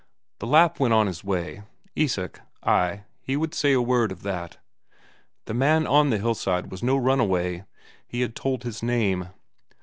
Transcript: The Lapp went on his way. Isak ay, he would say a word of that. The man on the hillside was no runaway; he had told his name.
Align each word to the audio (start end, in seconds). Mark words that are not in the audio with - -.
The 0.39 0.47
Lapp 0.47 0.79
went 0.79 0.95
on 0.95 1.05
his 1.05 1.23
way. 1.23 1.61
Isak 1.95 2.41
ay, 2.63 3.03
he 3.21 3.37
would 3.37 3.53
say 3.53 3.71
a 3.71 3.79
word 3.83 4.11
of 4.11 4.23
that. 4.23 4.57
The 5.45 5.53
man 5.53 5.85
on 5.85 6.09
the 6.09 6.17
hillside 6.17 6.71
was 6.71 6.81
no 6.81 6.97
runaway; 6.97 7.65
he 8.07 8.21
had 8.21 8.35
told 8.35 8.63
his 8.63 8.81
name. 8.81 9.27